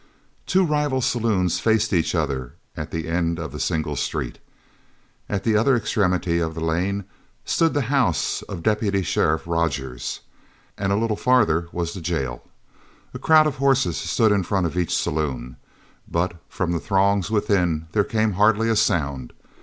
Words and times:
Two 0.47 0.65
rival 0.65 0.99
saloons 0.99 1.59
faced 1.59 1.93
each 1.93 2.15
other 2.15 2.55
at 2.75 2.89
the 2.89 3.07
end 3.07 3.37
of 3.37 3.51
the 3.51 3.59
single 3.59 3.95
street. 3.95 4.39
At 5.29 5.43
the 5.43 5.55
other 5.55 5.75
extremity 5.75 6.39
of 6.39 6.55
the 6.55 6.59
lane 6.59 7.03
stood 7.45 7.75
the 7.75 7.81
house 7.93 8.41
of 8.49 8.63
deputy 8.63 9.03
sheriff 9.03 9.45
Rogers, 9.45 10.21
and 10.75 10.91
a 10.91 10.95
little 10.97 11.15
farther 11.15 11.67
was 11.71 11.93
the 11.93 12.01
jail. 12.01 12.43
A 13.13 13.19
crowd 13.19 13.45
of 13.45 13.57
horses 13.57 13.95
stood 13.97 14.31
in 14.31 14.41
front 14.41 14.65
of 14.65 14.75
each 14.75 14.95
saloon, 14.97 15.55
but 16.07 16.33
from 16.49 16.71
the 16.71 16.79
throngs 16.79 17.29
within 17.29 17.85
there 17.91 18.03
came 18.03 18.31
hardly 18.31 18.69
a 18.69 18.75
sound. 18.75 19.33